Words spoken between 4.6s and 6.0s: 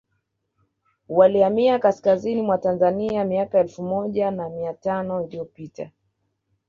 tano iliyopita